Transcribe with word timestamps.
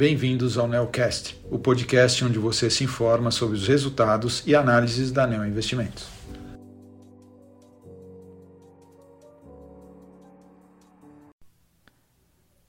bem-vindos 0.00 0.56
ao 0.56 0.66
Neocast, 0.66 1.38
o 1.50 1.58
podcast 1.58 2.24
onde 2.24 2.38
você 2.38 2.70
se 2.70 2.82
informa 2.84 3.30
sobre 3.30 3.54
os 3.54 3.68
resultados 3.68 4.42
e 4.46 4.54
análises 4.54 5.12
da 5.12 5.26
Neo 5.26 5.44
Investimentos. 5.44 6.08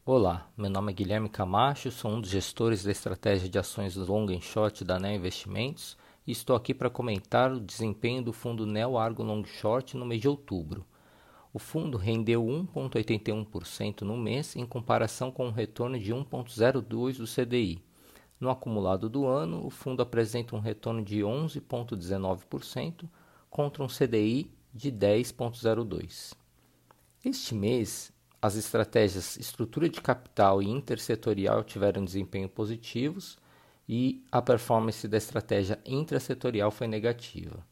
Olá, 0.05 0.51
meu 0.57 0.69
nome 0.69 0.91
é 0.91 0.93
Guilherme 0.93 1.29
Camacho, 1.29 1.89
sou 1.89 2.11
um 2.11 2.19
dos 2.19 2.29
gestores 2.29 2.83
da 2.83 2.91
estratégia 2.91 3.47
de 3.47 3.57
ações 3.57 3.95
long 3.95 4.25
and 4.29 4.41
short 4.41 4.83
da 4.83 4.99
Neo 4.99 5.15
Investimentos 5.15 5.97
e 6.27 6.33
estou 6.33 6.53
aqui 6.53 6.73
para 6.73 6.89
comentar 6.89 7.49
o 7.49 7.61
desempenho 7.61 8.21
do 8.21 8.33
fundo 8.33 8.65
Neo 8.65 8.97
Argo 8.97 9.23
Long 9.23 9.45
Short 9.45 9.95
no 9.95 10.05
mês 10.05 10.19
de 10.19 10.27
outubro. 10.27 10.85
O 11.53 11.59
fundo 11.59 11.97
rendeu 11.97 12.43
1,81% 12.43 14.01
no 14.01 14.15
mês, 14.15 14.55
em 14.55 14.65
comparação 14.65 15.31
com 15.31 15.47
um 15.47 15.51
retorno 15.51 15.99
de 15.99 16.13
1,02% 16.13 17.17
do 17.17 17.25
CDI. 17.25 17.83
No 18.39 18.49
acumulado 18.49 19.09
do 19.09 19.27
ano, 19.27 19.65
o 19.65 19.69
fundo 19.69 20.01
apresenta 20.01 20.55
um 20.55 20.59
retorno 20.59 21.03
de 21.03 21.19
11,19% 21.19 23.03
contra 23.49 23.83
um 23.83 23.87
CDI 23.87 24.49
de 24.73 24.91
10,02%. 24.91 26.33
Este 27.23 27.53
mês, 27.53 28.11
as 28.41 28.55
estratégias 28.55 29.37
estrutura 29.37 29.87
de 29.87 30.01
capital 30.01 30.63
e 30.63 30.67
intersetorial 30.69 31.63
tiveram 31.63 32.03
desempenho 32.03 32.49
positivos 32.49 33.37
e 33.87 34.25
a 34.31 34.41
performance 34.41 35.07
da 35.07 35.17
estratégia 35.17 35.79
intrasetorial 35.85 36.71
foi 36.71 36.87
negativa. 36.87 37.63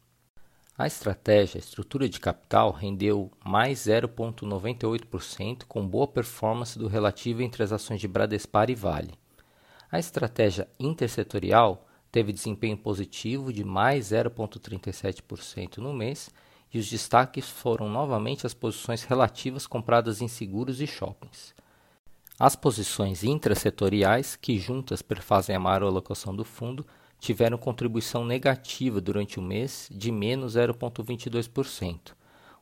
A 0.80 0.88
estratégia 0.88 1.60
estrutura 1.60 2.08
de 2.08 2.22
capital 2.22 2.72
rendeu 2.72 3.30
mais 3.44 3.80
0,98%, 3.80 5.66
com 5.68 5.86
boa 5.86 6.08
performance 6.08 6.80
do 6.80 6.88
relativo 6.88 7.42
entre 7.42 7.62
as 7.62 7.74
ações 7.74 8.00
de 8.00 8.08
Bradespar 8.08 8.70
e 8.70 8.76
Vale. 8.76 9.14
A 9.92 10.00
estratégia 10.00 10.70
intersetorial 10.80 11.86
teve 12.10 12.32
desempenho 12.32 12.78
positivo 12.78 13.52
de 13.52 13.66
mais 13.66 14.12
0,37% 14.12 15.80
no 15.80 15.94
mês 15.94 16.30
e 16.74 16.80
os 16.80 16.90
destaques 16.90 17.50
foram 17.50 17.90
novamente 17.90 18.48
as 18.48 18.54
posições 18.54 19.04
relativas 19.04 19.68
compradas 19.68 20.22
em 20.22 20.30
seguros 20.30 20.80
e 20.80 20.88
shoppings. 20.88 21.54
As 22.40 22.56
posições 22.56 23.26
intrasetoriais, 23.26 24.38
que 24.38 24.58
juntas 24.58 25.02
perfazem 25.02 25.54
a 25.54 25.60
maior 25.60 25.84
alocação 25.84 26.34
do 26.34 26.46
fundo, 26.46 26.86
tiveram 27.20 27.58
contribuição 27.58 28.26
negativa 28.26 29.02
durante 29.02 29.40
o 29.40 29.42
mês 29.42 29.90
de 29.92 30.12
menos 30.12 30.56
0,22%. 30.56 32.14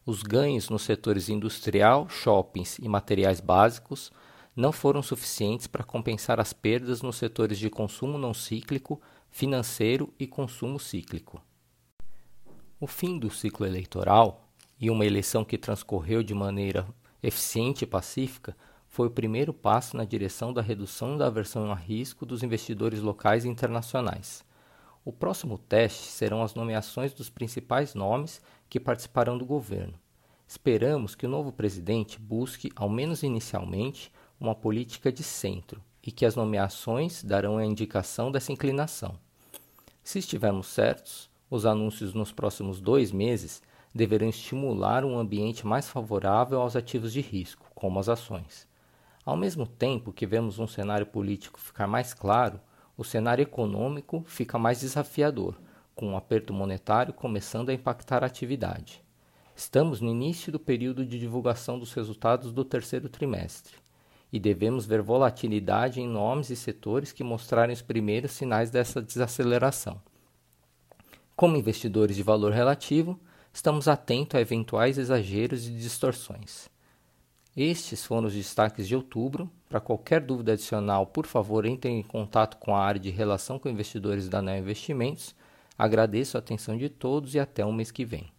Os 0.06 0.24
ganhos 0.24 0.70
nos 0.70 0.84
setores 0.84 1.30
industrial, 1.30 2.08
shoppings 2.10 2.80
e 2.80 2.88
materiais 2.88 3.40
básicos 3.40 4.12
não 4.56 4.72
foram 4.72 5.04
suficientes 5.04 5.68
para 5.68 5.84
compensar 5.84 6.40
as 6.40 6.52
perdas 6.54 7.02
nos 7.02 7.18
setores 7.18 7.60
de 7.60 7.70
consumo 7.70 8.18
não 8.18 8.34
cíclico, 8.34 9.00
financeiro 9.30 10.12
e 10.18 10.26
consumo 10.26 10.80
cíclico. 10.80 11.42
O 12.80 12.88
fim 12.88 13.20
do 13.20 13.30
ciclo 13.30 13.66
eleitoral 13.66 14.50
e 14.80 14.90
uma 14.90 15.06
eleição 15.06 15.44
que 15.44 15.58
transcorreu 15.58 16.24
de 16.24 16.34
maneira 16.34 16.88
eficiente 17.22 17.84
e 17.84 17.88
pacífica 17.88 18.56
foi 18.88 19.08
o 19.08 19.12
primeiro 19.12 19.54
passo 19.54 19.98
na 19.98 20.06
direção 20.06 20.54
da 20.54 20.62
redução 20.62 21.18
da 21.18 21.28
aversão 21.28 21.72
a 21.72 21.76
risco 21.76 22.26
dos 22.26 22.42
investidores 22.42 23.00
locais 23.00 23.46
e 23.46 23.50
internacionais. 23.50 24.47
O 25.08 25.14
próximo 25.14 25.58
teste 25.58 26.04
serão 26.08 26.44
as 26.44 26.54
nomeações 26.54 27.14
dos 27.14 27.30
principais 27.30 27.96
nomes 27.96 28.42
que 28.70 28.78
participarão 28.78 29.38
do 29.38 29.46
governo. 29.46 29.94
Esperamos 30.46 31.16
que 31.16 31.26
o 31.26 31.30
novo 31.30 31.50
presidente 31.50 32.20
busque, 32.20 32.74
ao 32.76 32.90
menos 32.90 33.24
inicialmente, 33.24 34.12
uma 34.38 34.54
política 34.54 35.10
de 35.10 35.24
centro 35.24 35.82
e 36.04 36.12
que 36.12 36.26
as 36.26 36.36
nomeações 36.36 37.24
darão 37.24 37.58
a 37.58 37.66
indicação 37.66 38.30
dessa 38.30 38.52
inclinação. 38.52 39.18
Se 40.04 40.20
estivermos 40.20 40.68
certos, 40.68 41.30
os 41.50 41.66
anúncios 41.66 42.14
nos 42.14 42.34
próximos 42.34 42.82
dois 42.82 43.10
meses 43.10 43.64
deverão 43.96 44.28
estimular 44.28 45.06
um 45.06 45.18
ambiente 45.18 45.66
mais 45.66 45.88
favorável 45.88 46.60
aos 46.60 46.76
ativos 46.76 47.14
de 47.14 47.22
risco, 47.22 47.72
como 47.74 47.98
as 47.98 48.10
ações. 48.10 48.68
Ao 49.24 49.38
mesmo 49.38 49.66
tempo 49.66 50.12
que 50.12 50.28
vemos 50.28 50.60
um 50.60 50.68
cenário 50.68 51.06
político 51.06 51.62
ficar 51.62 51.88
mais 51.88 52.14
claro, 52.14 52.60
o 52.98 53.04
cenário 53.04 53.44
econômico 53.44 54.24
fica 54.26 54.58
mais 54.58 54.80
desafiador, 54.82 55.56
com 55.94 56.08
o 56.08 56.12
um 56.12 56.18
aperto 56.18 56.52
monetário 56.52 57.14
começando 57.14 57.70
a 57.70 57.74
impactar 57.74 58.24
a 58.24 58.28
atividade. 58.28 59.04
Estamos 59.56 60.02
no 60.02 60.10
início 60.10 60.52
do 60.52 60.60
período 60.60 61.06
de 61.06 61.20
divulgação 61.20 61.78
dos 61.78 61.94
resultados 61.94 62.52
do 62.52 62.66
terceiro 62.66 63.08
trimestre 63.08 63.76
e 64.32 64.40
devemos 64.40 64.86
ver 64.86 65.02
volatilidade 65.02 66.02
em 66.02 66.08
nomes 66.08 66.50
e 66.50 66.56
setores 66.56 67.12
que 67.12 67.24
mostrarem 67.24 67.74
os 67.74 67.82
primeiros 67.82 68.32
sinais 68.32 68.70
dessa 68.70 69.02
desaceleração. 69.02 70.02
Como 71.36 71.56
investidores 71.56 72.16
de 72.16 72.24
valor 72.24 72.52
relativo, 72.52 73.20
estamos 73.54 73.88
atentos 73.88 74.36
a 74.36 74.42
eventuais 74.42 74.98
exageros 74.98 75.68
e 75.68 75.72
distorções. 75.72 76.70
Estes 77.58 78.06
foram 78.06 78.28
os 78.28 78.36
destaques 78.36 78.88
de 78.88 78.96
outubro. 78.96 79.50
Para 79.68 79.80
qualquer 79.80 80.22
dúvida 80.22 80.52
adicional, 80.52 81.08
por 81.08 81.26
favor, 81.26 81.66
entre 81.66 81.90
em 81.90 82.04
contato 82.04 82.56
com 82.58 82.76
a 82.76 82.86
área 82.86 83.02
de 83.02 83.10
relação 83.10 83.58
com 83.58 83.68
investidores 83.68 84.30
da 84.30 84.44
Neo 84.44 84.60
Investimentos. 84.60 85.34
Agradeço 85.76 86.38
a 86.38 86.40
atenção 86.40 86.78
de 86.78 86.88
todos 86.88 87.34
e 87.34 87.40
até 87.40 87.66
o 87.66 87.74
mês 87.74 87.90
que 87.90 88.06
vem. 88.06 88.32